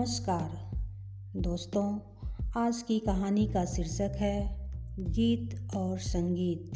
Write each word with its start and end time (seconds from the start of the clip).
नमस्कार। 0.00 0.70
दोस्तों, 1.36 1.98
आज 2.56 2.82
की 2.82 2.98
कहानी 2.98 3.46
का 3.46 3.64
शीर्षक 3.64 4.12
है 4.16 4.70
गीत 4.98 5.68
और 5.76 5.98
संगीत। 5.98 6.70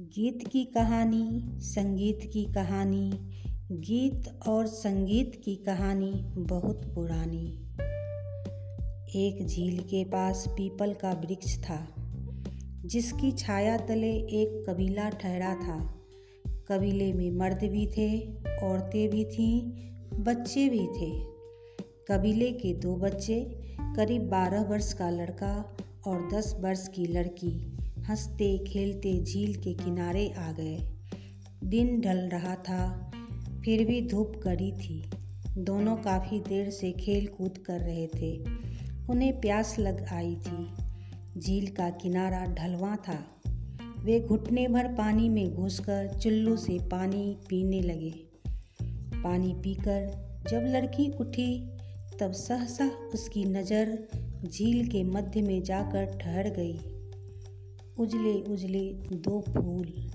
गीत 0.00 0.48
की 0.48 0.64
कहानी, 0.64 1.42
संगीत 1.58 2.20
की 2.32 2.44
कहानी, 2.44 3.12
गीत 3.72 4.40
और 4.48 4.66
संगीत 4.66 5.42
की 5.44 5.56
कहानी 5.56 6.12
बहुत 6.36 6.92
पुरानी। 6.94 7.46
एक 9.28 9.46
झील 9.46 9.78
के 9.78 10.04
पास 10.04 10.44
पीपल 10.48 10.92
का 10.92 11.12
वृक्ष 11.12 11.58
था, 11.58 11.94
जिसकी 12.84 13.32
छाया 13.32 13.76
तले 13.76 14.12
एक 14.12 14.64
कबीला 14.68 15.08
ठहरा 15.08 15.54
था। 15.54 15.94
कबीले 16.68 17.12
में 17.12 17.30
मर्द 17.30 17.64
भी 17.64 17.86
थे, 17.86 18.32
औरतें 18.66 19.10
भी 19.10 19.24
थीं, 19.24 19.72
बच्चे 20.22 20.68
भी 20.68 20.86
थे। 20.86 21.35
कबीले 22.10 22.52
के 22.52 22.74
दो 22.74 22.96
बच्चे, 22.96 23.40
करीब 23.80 24.22
बारह 24.22 24.62
वर्ष 24.62 24.92
का 24.92 25.10
लड़का 25.10 25.76
और 26.06 26.30
दस 26.32 26.56
वर्ष 26.60 26.88
की 26.88 27.06
लड़की 27.06 27.76
हँसते, 27.98 28.58
खेलते, 28.58 29.24
झील 29.24 29.54
के 29.54 29.74
किनारे 29.74 30.28
आ 30.38 30.52
गए। 30.52 30.78
दिन 31.64 32.00
ढल 32.00 32.18
रहा 32.18 32.54
था, 32.54 33.12
फिर 33.64 33.86
भी 33.86 34.02
धूप 34.02 34.40
कड़ी 34.42 34.72
थी। 34.72 35.10
दोनों 35.58 35.96
काफ़ी 35.96 36.40
देर 36.40 36.70
से 36.70 36.92
खेल 36.92 37.26
कूद 37.26 37.58
कर 37.58 37.80
रहे 37.80 38.06
थे। 38.06 38.44
उन्हें 39.10 39.40
प्यास 39.40 39.78
लग 39.78 40.06
आई 40.12 40.36
थी। 40.36 40.68
झील 41.40 41.66
का 41.66 41.90
किनारा 41.90 42.44
ढलवा 42.44 42.96
था। 42.96 43.40
वे 44.04 44.20
घुटने 44.20 44.68
भर 44.68 44.88
पानी 44.88 45.28
में 45.28 45.54
घुसकर 45.54 46.18
चुल्लू 46.18 46.56
से 46.56 46.78
पानी 46.88 47.38
पीने 47.48 47.80
लगे। 47.80 48.14
पानी 49.22 49.54
पीकर 49.54 50.26
जब 50.50 50.60
लड़की 50.60 51.12
उठी 51.12 51.75
तब 52.20 52.32
सहसा 52.32 52.90
उसकी 53.14 53.44
नज़र 53.44 54.08
झील 54.44 54.86
के 54.86 55.02
मध्य 55.02 55.42
में 55.42 55.62
जाकर 55.62 56.18
ठहर 56.18 56.48
गई। 56.50 56.78
उजले 57.98 58.52
उजले 58.52 58.90
दो 59.12 59.40
फूल, 59.40 60.10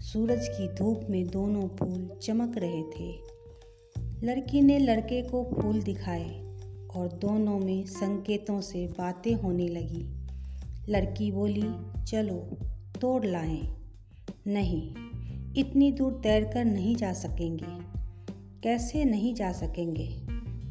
सूरज 0.00 0.48
की 0.48 0.68
धूप 0.68 1.00
में 1.10 1.26
दोनों 1.26 1.68
फूल 1.68 2.18
चमक 2.22 2.58
रहे 2.58 2.82
थे। 2.82 3.14
लड़की 4.26 4.60
ने 4.60 4.78
लड़के 4.78 5.22
को 5.22 5.44
फूल 5.44 5.82
दिखाए 5.82 6.56
और 6.96 7.08
दोनों 7.12 7.58
में 7.58 7.86
संकेतों 7.86 8.60
से 8.60 8.86
बातें 8.86 9.34
होने 9.34 9.68
लगी। 9.68 10.04
लड़की 10.88 11.30
बोली, 11.30 11.70
चलो, 12.04 12.38
तोड़ 13.00 13.26
लाएँ। 13.26 13.76
नहीं, 14.46 14.94
इतनी 15.56 15.92
दूर 15.92 16.12
तैरकर 16.12 16.64
नहीं 16.64 16.96
जा 16.96 17.12
सकेंगे। 17.12 18.02
कैसे 18.62 19.04
नहीं 19.04 19.34
जा 19.34 19.52
सकेंगे? 19.52 20.21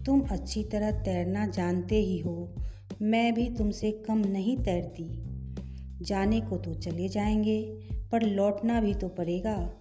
तुम 0.06 0.22
अच्छी 0.22 0.64
तरह 0.64 0.92
तैरना 0.92 1.48
जानते 1.48 1.96
ही 1.96 2.20
हो। 2.20 2.56
मैं 3.02 3.34
भी 3.34 3.50
तुमसे 3.50 3.92
कम 3.92 4.18
नहीं 4.18 4.58
तैरती। 4.58 5.24
जाने 6.02 6.42
को 6.42 6.58
तो 6.58 6.74
चले 6.74 7.10
जाएँगे, 7.10 7.80
पर 8.12 8.22
लौटना 8.22 8.82
भी 8.82 8.94
तो 8.94 9.08
पड़ेगा। 9.08 9.74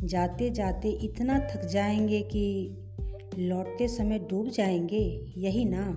जाते 0.00 0.50
जाते 0.50 0.88
इतना 0.88 1.38
थक 1.38 1.66
जाएँगे 1.66 2.20
कि 2.20 2.76
लौटते 3.38 3.88
समय 3.88 4.18
डूब 4.18 4.48
जाएँगे, 4.48 5.32
यही 5.36 5.64
ना? 5.64 5.96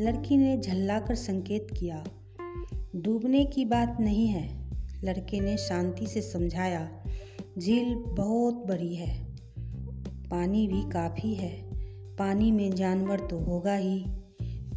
लड़की 0.00 0.36
ने 0.36 0.58
झल्ला 0.58 1.00
कर 1.00 1.14
संकेत 1.14 1.68
किया। 1.70 2.04
डूबने 2.96 3.44
की 3.44 3.64
बात 3.64 3.96
नहीं 4.00 4.26
है, 4.26 4.70
लड़के 5.04 5.40
ने 5.40 5.56
शांति 5.56 6.06
से 6.06 6.22
समझाया। 6.22 6.90
झील 7.58 7.94
बहुत 7.94 8.54
बड़ी 8.54 8.94
है, 8.94 9.24
पानी 10.30 10.68
भी 10.68 10.82
काफ़ी 10.90 11.34
है। 11.34 11.65
पानी 12.18 12.52
में 12.52 12.70
जानवर 12.70 13.20
तो 13.20 13.38
होगा 13.38 13.74
ही। 13.74 14.04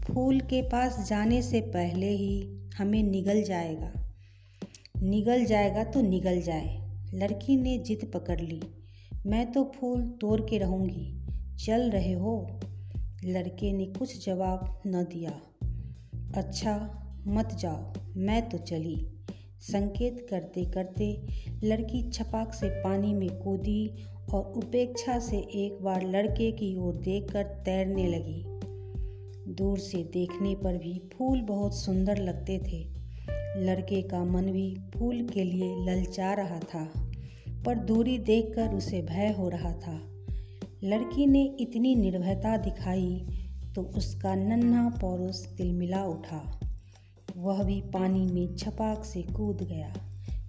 फूल 0.03 0.39
के 0.39 0.61
पास 0.61 1.09
जाने 1.09 1.41
से 1.41 1.61
पहले 1.61 2.09
ही 2.09 2.59
हमें 2.77 3.03
निगल 3.03 3.43
जाएगा। 3.43 3.93
निगल 5.01 5.45
जाएगा 5.45 5.83
तो 5.83 6.01
निगल 6.01 6.41
जाए। 6.41 6.89
लड़की 7.13 7.57
ने 7.57 7.77
जिद 7.77 8.11
पकड़ 8.13 8.41
ली। 8.41 8.61
मैं 9.25 9.51
तो 9.51 9.63
फूल 9.63 10.01
तोड़ 10.01 10.41
के 10.41 10.57
रहूँगी। 10.57 11.19
चल 11.65 11.89
रहे 11.89 12.13
हो? 12.13 12.59
लड़के 13.25 13.73
ने 13.73 13.85
कुछ 13.85 14.25
जवाब 14.25 14.81
न 14.87 15.03
दिया। 15.03 15.41
अच्छा 16.35 16.95
मत 17.27 17.49
जाओ। 17.59 17.93
मैं 18.15 18.49
तो 18.49 18.57
चली। 18.57 19.07
संकेत 19.61 20.27
करते 20.29 20.65
करते 20.65 21.27
लड़की 21.63 22.09
छपाक 22.09 22.53
से 22.53 22.69
पानी 22.69 23.13
में 23.13 23.29
कूदी 23.29 23.91
और 24.33 24.53
उपेक्षा 24.57 25.17
से 25.19 25.37
एक 25.57 25.81
बार 25.83 26.05
लड़के 26.07 26.51
की 26.51 26.75
ओर 26.77 26.95
देखकर 26.95 27.43
तैरने 27.65 28.07
लगी। 28.07 28.43
दूर 29.53 29.77
से 29.79 30.03
देखने 30.13 30.53
पर 30.55 30.77
भी 30.77 30.93
फूल 31.13 31.41
बहुत 31.41 31.75
सुंदर 31.75 32.17
लगते 32.17 32.57
थे। 32.61 32.83
लड़के 33.57 34.01
का 34.01 34.23
मन 34.25 34.51
भी 34.51 34.73
फूल 34.93 35.21
के 35.27 35.43
लिए 35.43 35.75
ललचा 35.85 36.33
रहा 36.33 36.59
था, 36.65 36.83
पर 37.65 37.75
दूरी 37.85 38.17
देखकर 38.19 38.75
उसे 38.75 39.01
भय 39.01 39.33
हो 39.37 39.49
रहा 39.49 39.71
था। 39.77 39.99
लड़की 40.83 41.25
ने 41.25 41.43
इतनी 41.59 41.95
निर्भयता 41.95 42.55
दिखाई 42.57 43.25
तो 43.75 43.81
उसका 43.97 44.35
नन्हा 44.35 44.87
पौरुष 45.01 45.41
तिलमिला 45.47 46.03
उठा। 46.05 46.41
वह 47.37 47.63
भी 47.63 47.79
पानी 47.93 48.25
में 48.25 48.55
छपाक 48.55 49.03
से 49.05 49.21
कूद 49.31 49.63
गया, 49.63 49.93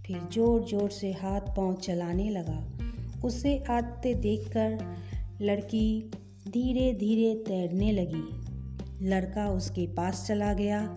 फिर 0.06 0.28
ज़ोर 0.32 0.64
ज़ोर 0.64 0.90
से 0.90 1.12
हाथ 1.12 1.54
पाँव 1.56 1.74
चलाने 1.78 2.28
लगा। 2.30 2.58
उसे 3.24 3.64
आते 3.70 4.14
देखकर 4.14 4.96
लड़की 5.42 6.10
धीरे 6.48 6.92
धीरे 6.92 7.34
तैरने 7.34 7.92
लगी। 7.92 8.40
लड़का 9.08 9.48
उसके 9.48 9.86
पास 9.86 10.26
चला 10.28 10.52
गया। 10.52 10.96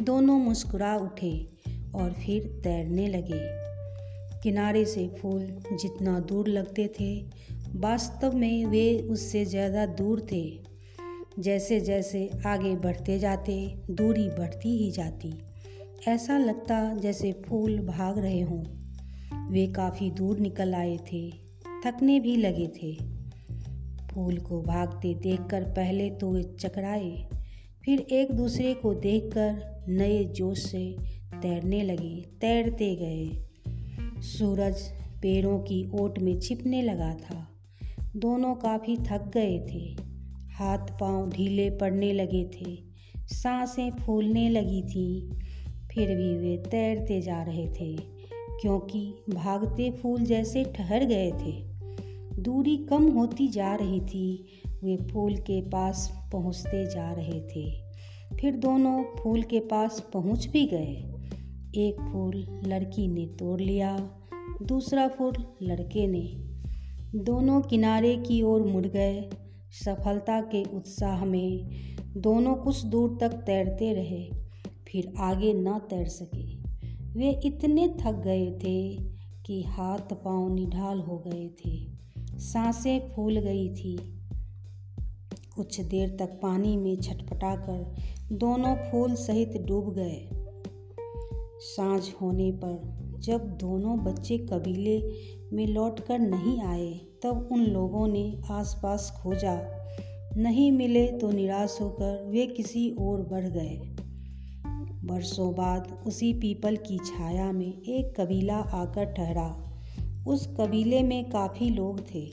दोनों 0.00 0.38
मुस्कुरा 0.38 0.96
उठे 0.96 1.48
और 1.94 2.12
फिर 2.12 2.60
तैरने 2.64 3.08
लगे। 3.08 3.40
किनारे 4.42 4.84
से 4.84 5.08
फूल 5.08 5.40
जितना 5.72 6.20
दूर 6.20 6.48
लगते 6.48 6.92
थे, 7.00 7.22
वास्तव 7.74 8.32
में 8.32 8.66
वे 8.66 8.98
उससे 8.98 9.44
ज़्यादा 9.44 9.86
दूर 9.86 10.26
थे। 10.32 10.60
जैसे 11.38 11.80
जैसे 11.80 12.30
आगे 12.46 12.74
बढ़ते 12.76 13.18
जाते, 13.18 13.74
दूरी 13.90 14.28
बढ़ती 14.28 14.76
ही 14.78 14.90
जाती। 14.90 15.34
ऐसा 16.08 16.38
लगता 16.38 16.94
जैसे 16.94 17.32
फूल 17.32 17.78
भाग 17.78 18.18
रहे 18.18 18.40
हों। 18.40 18.64
वे 19.50 19.66
काफ़ी 19.66 20.10
दूर 20.10 20.38
निकल 20.38 20.74
आए 20.74 20.98
थे। 21.12 21.41
थकने 21.86 22.20
भी 22.20 22.36
लगे 22.36 22.66
थे। 22.66 22.94
फूल 24.06 24.36
को 24.38 24.62
भागते 24.62 25.14
देखकर 25.14 25.62
पहले 25.62 26.10
तो 26.10 26.30
वे 26.30 26.42
चकराए, 26.42 27.28
फिर 27.84 28.00
एक 28.00 28.32
दूसरे 28.32 28.74
को 28.74 28.94
देखकर 28.94 29.84
नए 29.88 30.24
जोश 30.24 30.58
से 30.58 30.96
तैरने 31.32 31.82
लगे, 31.82 32.24
तैरते 32.40 32.94
गए। 32.96 34.22
सूरज 34.22 34.82
पेड़ों 35.22 35.58
की 35.58 35.90
ओट 35.94 36.18
में 36.18 36.40
छिपने 36.40 36.82
लगा 36.82 37.14
था। 37.14 37.48
दोनों 38.16 38.54
काफ़ी 38.54 38.96
थक 38.96 39.30
गए 39.34 39.58
थे। 39.58 39.96
हाथ 40.54 40.98
पाँव 41.00 41.30
ढीले 41.30 41.70
पड़ने 41.70 42.12
लगे 42.12 42.44
थे। 42.44 42.76
साँसें 43.16 43.90
फूलने 43.90 44.48
लगी 44.48 44.82
थी। 44.82 45.30
फिर 45.92 46.16
भी 46.16 46.38
वे 46.38 46.56
तैरते 46.56 47.20
जा 47.20 47.42
रहे 47.42 47.66
थे, 47.66 47.96
क्योंकि 48.60 49.14
भागते 49.28 49.90
फूल 49.90 50.22
जैसे 50.22 50.64
ठहर 50.64 51.04
गए 51.04 51.30
थे। 51.30 51.71
दूरी 52.38 52.76
कम 52.76 53.08
होती 53.08 53.48
जा 53.48 53.74
रही 53.74 54.00
थी, 54.00 54.46
वे 54.84 54.96
फूल 54.96 55.36
के 55.36 55.60
पास 55.60 56.28
पहुँचते 56.32 56.86
जा 56.86 57.12
रहे 57.12 57.40
थे। 57.40 57.82
फिर 58.40 58.56
दोनों 58.56 59.04
फूल 59.04 59.42
के 59.42 59.60
पास 59.60 60.10
पहुँच 60.12 60.46
भी 60.46 60.66
गए। 60.66 61.08
एक 61.74 62.10
फूल 62.12 62.62
लड़की 62.66 63.08
ने 63.08 63.26
तोड़ 63.26 63.60
लिया, 63.60 64.10
दूसरा 64.62 65.08
फूल 65.08 65.32
लड़के 65.62 66.06
ने। 66.06 66.34
दोनों 67.18 67.60
किनारे 67.60 68.16
की 68.16 68.42
ओर 68.42 68.62
मुड़ 68.62 68.86
गए। 68.86 69.30
सफलता 69.70 70.40
के 70.40 70.64
उत्साह 70.76 71.24
में 71.24 71.70
दोनों 72.16 72.54
कुछ 72.54 72.84
दूर 72.84 73.18
तक 73.20 73.28
तैरते 73.28 73.92
रहे, 73.92 74.30
फिर 74.88 75.12
आगे 75.18 75.54
न 75.54 75.78
तैर 75.78 76.08
सके। 76.08 76.56
वे 77.18 77.40
इतने 77.44 77.88
थक 77.88 78.12
गए 78.12 78.50
थे 78.50 78.96
कि 79.46 79.62
हाथ 79.62 80.14
पाँव 80.14 80.54
निढाल 80.54 81.00
हो 81.00 81.18
गए 81.18 81.48
थे। 81.48 81.91
साँसें 82.36 83.12
फूल 83.12 83.38
गई 83.38 83.74
थी। 83.74 84.18
कुछ 85.56 85.80
देर 85.80 86.16
तक 86.18 86.40
पानी 86.42 86.76
में 86.76 86.96
छटपटाकर 86.96 87.94
दोनों 88.32 88.74
फूल 88.74 89.14
सहित 89.14 89.62
डूब 89.66 89.94
गए। 89.94 90.28
साँझ 91.60 92.02
होने 92.22 92.50
पर 92.50 93.02
जब 93.18 93.48
दोनों 93.48 94.04
बच्चे 94.04 94.38
कबीले 94.38 95.12
में 95.52 95.66
लौटकर 95.66 96.18
नहीं 96.18 96.62
आए, 96.62 97.00
तब 97.22 97.48
उन 97.52 97.60
लोगों 97.60 98.08
ने 98.08 98.40
आसपास 98.50 99.12
खोजा। 99.16 99.82
नहीं 100.36 100.72
मिले 100.72 101.06
तो 101.06 101.30
निराश 101.30 101.78
होकर 101.80 102.24
वे 102.26 102.46
किसी 102.46 102.96
ओर 102.98 103.20
बढ़ 103.20 103.48
गए। 103.48 103.80
बरसों 105.04 105.54
बाद 105.54 106.02
उसी 106.06 106.32
पीपल 106.32 106.76
की 106.76 106.98
छाया 106.98 107.52
में 107.52 107.82
एक 107.82 108.20
कबीला 108.20 108.56
आकर 108.56 109.04
ठहरा। 109.04 109.71
उस 110.26 110.46
कबीले 110.60 111.02
में 111.02 111.30
काफ़ी 111.30 111.70
लोग 111.70 112.14
थे। 112.14 112.32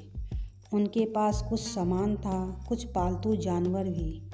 उनके 0.73 1.05
पास 1.05 1.45
कुछ 1.49 1.59
सामान 1.59 2.15
था, 2.15 2.65
कुछ 2.69 2.83
पालतू 2.83 3.35
जानवर 3.35 3.83
भी। 3.83 4.29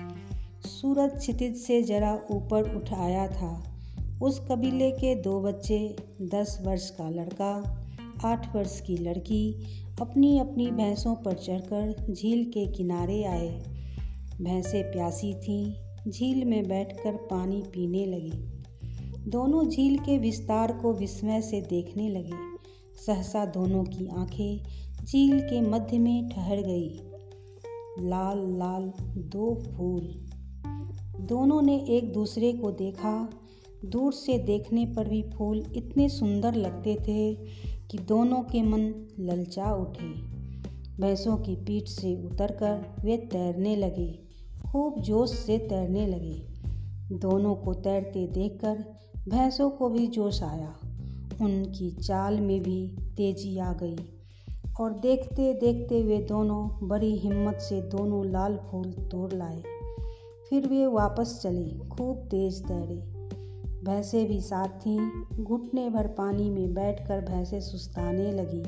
सूरज 0.65 1.11
क्षितिज 1.17 1.55
से 1.55 1.83
जरा 1.83 2.19
ऊपर 2.31 2.75
उठ 2.75 2.93
आया 2.93 3.27
था। 3.27 3.81
उस 4.21 4.39
कबीले 4.51 4.91
के 4.91 5.15
दो 5.15 5.41
बच्चे, 5.41 5.95
दस 6.21 6.59
वर्ष 6.61 6.89
का 6.89 7.09
लड़का, 7.09 7.85
आठ 8.25 8.55
वर्ष 8.55 8.81
की 8.81 8.97
लड़की 8.97 9.63
अपनी 10.01 10.39
अपनी 10.39 10.71
भैंसों 10.71 11.15
पर 11.15 11.33
चढ़कर 11.33 12.13
झील 12.13 12.45
के 12.45 12.67
किनारे 12.67 13.23
आए। 13.23 13.63
भैंसें 14.41 14.91
प्यासी 14.91 15.33
थीं, 15.33 15.73
झील 16.11 16.45
में 16.45 16.67
बैठकर 16.67 17.13
पानी 17.15 17.61
पीने 17.61 18.05
लगी। 18.05 18.63
दोनों 19.29 19.69
झील 19.69 19.97
के 19.97 20.17
विस्तार 20.17 20.73
को 20.73 20.93
विस्मय 20.93 21.41
से 21.41 21.61
देखने 21.61 22.09
लगे। 22.09 22.54
सहसा 22.97 23.45
दोनों 23.45 23.83
की 23.83 24.07
आँखें 24.07 24.63
झील 25.05 25.39
के 25.39 25.61
मध्य 25.61 25.97
में 25.97 26.29
ठहर 26.29 26.61
गई। 26.61 26.99
लाल 27.99 28.57
लाल, 28.57 28.93
दो 29.17 29.55
फूल। 29.55 30.25
दोनों 31.21 31.61
ने 31.61 31.85
एक 31.89 32.13
दूसरे 32.13 32.53
को 32.53 32.71
देखा। 32.71 33.29
दूर 33.85 34.13
से 34.13 34.37
देखने 34.37 34.85
पर 34.85 35.09
भी 35.09 35.23
फूल 35.23 35.63
इतने 35.75 36.09
सुंदर 36.09 36.55
लगते 36.55 36.95
थे 36.95 37.33
कि 37.87 37.97
दोनों 37.97 38.41
के 38.43 38.61
मन 38.61 39.07
ललचा 39.19 39.73
उठे। 39.73 40.35
भैंसों 41.01 41.37
की 41.37 41.55
पीठ 41.55 41.87
से 41.87 42.25
उतरकर 42.25 42.95
वे 43.03 43.17
तैरने 43.17 43.75
लगे। 43.75 44.19
खूब 44.71 44.99
जोश 44.99 45.29
से 45.29 45.57
तैरने 45.57 46.07
लगे। 46.07 46.45
दोनों 47.15 47.55
को 47.55 47.73
तैरते 47.73 48.27
देखकर 48.27 48.85
भैंसों 49.27 49.69
को 49.69 49.89
भी 49.89 50.07
जोश 50.07 50.43
आया। 50.43 50.75
उनकी 51.41 51.91
चाल 51.91 52.39
में 52.39 52.63
भी 52.63 52.87
तेज़ी 53.17 53.57
आ 53.57 53.73
गई। 53.73 53.97
और 54.79 54.93
देखते 54.93 55.53
देखते 55.53 56.03
वे 56.03 56.17
दोनों 56.17 56.87
बड़ी 56.87 57.15
हिम्मत 57.15 57.55
से 57.55 57.81
दोनों 57.81 58.25
लाल 58.25 58.59
फूल 58.71 58.91
तोड़ 58.91 59.33
लाए। 59.33 59.63
फिर 60.49 60.67
वे 60.67 60.87
वापस 60.87 61.39
चले, 61.43 61.87
खूब 61.87 62.17
तेज 62.17 62.63
तैरे। 62.63 62.95
भैंसे 63.83 64.25
भी 64.25 64.41
साथ 64.41 64.67
थीं, 64.67 65.11
घुटने 65.43 65.89
भर 65.89 66.07
पानी 66.07 66.49
में 66.49 66.73
बैठकर 66.73 67.21
भैंसे 67.21 67.61
सुस्ताने 67.61 68.31
लगी। 68.31 68.63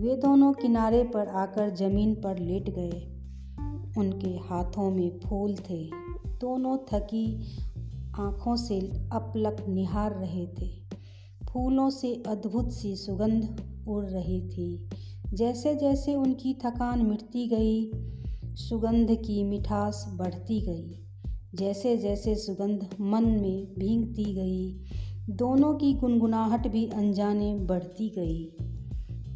वे 0.00 0.16
दोनों 0.16 0.52
किनारे 0.52 1.04
पर 1.04 1.28
आकर 1.28 1.70
ज़मीन 1.70 2.14
पर 2.14 2.38
लेट 2.38 2.70
गए। 2.70 3.08
उनके 3.98 4.28
हाथों 4.28 4.90
में 4.90 5.20
फूल 5.20 5.54
थे। 5.54 5.90
दोनों 6.40 6.78
थकी, 6.78 7.56
आँखों 8.18 8.56
से 8.56 8.80
अपलक 9.12 9.66
निहार 9.68 10.12
रहे 10.12 10.46
थे। 10.46 10.81
फूलों 11.52 11.90
से 11.90 12.22
अद्भुत 12.26 12.72
सी 12.72 12.96
सुगंध 12.96 13.62
उड़ 13.88 14.04
रही 14.04 14.48
थी। 14.48 14.88
जैसे 15.34 15.74
जैसे 15.74 16.14
उनकी 16.14 16.54
थकान 16.54 17.06
मिटती 17.06 17.48
गई, 17.48 17.90
सुगंध 18.54 19.14
की 19.14 19.42
मिठास 19.42 20.06
बढ़ती 20.16 20.60
गई। 20.60 20.98
जैसे 21.54 21.96
जैसे 21.96 22.34
सुगंध 22.34 22.86
मन 23.00 23.24
में 23.24 23.74
भींगती 23.78 24.24
गई, 24.24 24.80
दोनों 25.30 25.74
की 25.74 25.94
गुनगुनाहट 25.94 26.68
भी 26.68 26.86
अनजाने 26.86 27.54
बढ़ती 27.54 28.08
गई। 28.08 28.44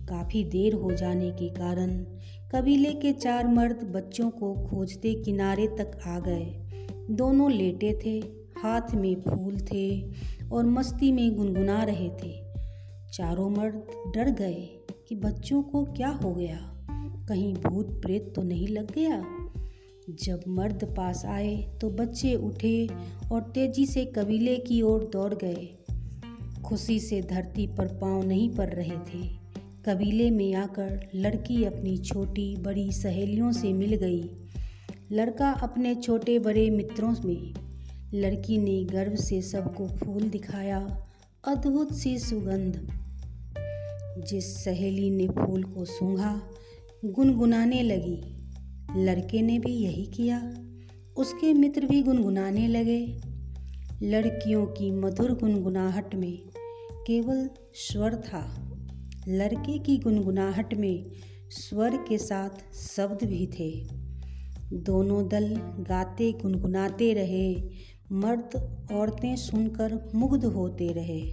काफ़ी 0.09 0.45
देर 0.45 0.75
हो 0.75 0.93
जाने 0.93 1.31
के 1.31 1.49
कारण 1.49 2.07
कबीले 2.55 2.93
के 2.93 3.13
चार 3.13 3.49
मर्द 3.49 3.77
बच्चों 3.77 4.31
को 4.31 4.55
खोजते 4.55 5.15
किनारे 5.15 5.67
तक 5.67 5.99
आ 6.07 6.21
गए। 6.21 6.63
दोनों 7.11 7.53
लेटे 7.53 8.01
थे, 8.07 8.47
हाथ 8.63 8.95
में 8.95 9.21
फूल 9.21 9.61
थे 9.61 10.11
और 10.53 10.67
मस्ती 10.67 11.13
में 11.13 11.37
गुनगुना 11.37 11.83
रहे 11.83 12.09
थे। 12.09 12.35
चारों 13.13 13.51
मर्द 13.51 13.87
डर 14.15 14.31
गए 14.31 14.69
कि 15.09 15.15
बच्चों 15.15 15.63
को 15.63 15.85
क्या 15.85 16.09
हो 16.09 16.35
गया। 16.35 16.73
कहीं 17.29 17.55
भूत 17.55 18.03
प्रेत 18.03 18.33
तो 18.37 18.43
नहीं 18.43 18.69
लग 18.69 18.93
गया। 18.93 19.25
जब 20.11 20.41
मर्द 20.49 20.95
पास 20.97 21.25
आए 21.25 21.79
तो 21.81 21.91
बच्चे 21.91 22.35
उठे 22.35 22.89
और 23.33 23.43
तेज़ी 23.43 23.87
से 23.87 24.05
कबीले 24.05 24.57
की 24.57 24.83
ओर 24.83 25.11
दौड़ 25.13 25.35
गए। 25.35 25.69
खुशी 26.65 27.01
से 27.01 27.23
धरती 27.23 27.67
पर 27.67 27.87
पाँव 27.87 28.25
नहीं 28.25 28.51
पड़ 28.51 28.75
रहे 28.75 28.97
थे। 28.97 29.47
कबीले 29.87 30.31
में 30.31 30.55
आकर 30.55 31.11
लड़की 31.15 31.65
अपनी 31.65 31.99
छोटी 31.99 32.57
बड़ी 32.57 32.93
सहेलियों 32.93 33.53
से 33.53 33.73
मिल 33.73 33.95
गई। 33.95 34.31
लड़का 35.13 35.51
अपने 35.51 35.95
छोटे 35.95 36.39
बड़े 36.39 36.71
मित्रों 36.71 37.15
में 37.25 37.55
लड़की 38.15 38.59
ने 38.59 38.85
गर्व 38.85 39.15
से 39.15 39.43
सबको 39.43 39.89
फूल 39.89 40.23
दिखाया। 40.23 41.07
अद्भुत 41.49 41.93
सी 41.93 42.19
सुगंध। 42.19 42.89
जिस 44.25 44.65
सहेली 44.65 45.11
ने 45.11 45.29
फूल 45.29 45.63
को 45.63 45.85
सूंघा, 45.85 46.43
गुनगुनाने 47.05 47.83
लगी। 47.83 48.23
लड़के 49.05 49.43
ने 49.43 49.59
भी 49.59 49.73
यही 49.73 50.07
किया। 50.07 50.55
उसके 51.17 51.55
मित्र 51.55 51.87
भी 51.87 52.03
गुनगुनाने 52.03 52.69
लगे। 52.69 53.19
लड़कियों 54.03 54.67
की 54.67 54.91
मधुर 54.91 55.33
गुनगुनाहट 55.33 56.15
में 56.15 56.39
केवल 57.07 57.51
स्वर 57.75 58.17
था। 58.17 58.73
लड़के 59.29 59.79
की 59.79 59.97
गुनगुनाहट 59.97 60.75
में 60.75 61.07
स्वर 61.51 61.97
के 61.97 62.19
साथ 62.19 62.77
शब्द 62.77 63.27
भी 63.27 63.47
थे। 63.47 63.87
दोनों 64.73 65.29
दल 65.29 65.57
गाते 65.63 66.33
गुनगुनाते 66.33 67.13
रहे। 67.13 67.69
मर्द 68.13 68.79
औरतें 68.93 69.37
सुनकर 69.37 70.11
मुग्ध 70.15 70.45
होते 70.45 70.89
रहे। 70.89 71.33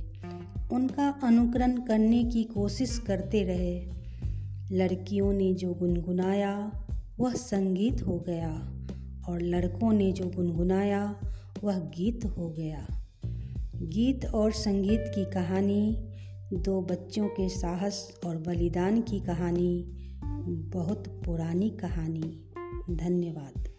उनका 0.71 1.19
अनुकरण 1.23 1.77
करने 1.77 2.23
की 2.23 2.43
कोशिश 2.43 2.97
करते 2.97 3.43
रहे। 3.43 3.93
लड़कियों 4.71 5.33
ने 5.33 5.53
जो 5.53 5.73
गुनगुनाया, 5.73 6.71
वह 7.19 7.33
संगीत 7.33 8.01
हो 8.01 8.19
गया 8.19 8.83
और 9.29 9.41
लड़कों 9.41 9.93
ने 9.93 10.11
जो 10.11 10.25
गुनगुनाया, 10.25 11.15
वह 11.63 11.79
गीत 11.79 12.25
हो 12.25 12.49
गया। 12.49 12.87
गीत 13.75 14.25
और 14.25 14.51
संगीत 14.51 15.03
की 15.07 15.25
कहानी, 15.25 16.09
दो 16.53 16.81
बच्चों 16.81 17.27
के 17.27 17.49
साहस 17.49 18.19
और 18.25 18.37
बलिदान 18.37 19.01
की 19.01 19.19
कहानी, 19.19 19.85
बहुत 20.73 21.21
पुरानी 21.25 21.69
कहानी। 21.69 22.49
धन्यवाद। 22.89 23.72